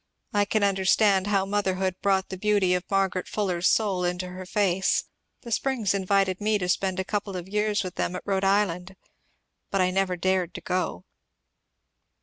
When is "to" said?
6.57-6.67, 10.55-10.61